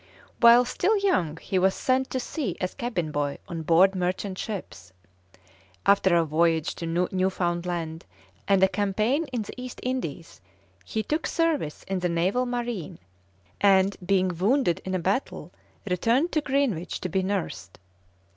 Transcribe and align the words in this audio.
While 0.39 0.65
still 0.65 0.97
young 0.97 1.37
he 1.37 1.59
was 1.59 1.75
sent 1.75 2.09
to 2.09 2.19
sea 2.19 2.57
as 2.59 2.73
cabin 2.73 3.11
boy 3.11 3.37
on 3.47 3.61
board 3.61 3.93
merchant 3.93 4.39
ships. 4.39 4.93
After 5.85 6.15
a 6.15 6.25
voyage 6.25 6.73
to 6.77 6.87
Newfoundland 6.87 8.05
and 8.47 8.63
a 8.63 8.67
campaign 8.67 9.25
in 9.25 9.43
the 9.43 9.53
East 9.61 9.79
Indies, 9.83 10.41
he 10.83 11.03
took 11.03 11.27
service 11.27 11.83
in 11.87 11.99
the 11.99 12.09
Naval 12.09 12.47
Marine, 12.47 12.97
and 13.61 13.95
being 14.03 14.29
wounded 14.29 14.81
in 14.85 14.95
a 14.95 14.97
battle, 14.97 15.51
returned 15.87 16.31
to 16.31 16.41
Greenwich 16.41 16.99
to 17.01 17.07
be 17.07 17.21
nursed. 17.21 17.77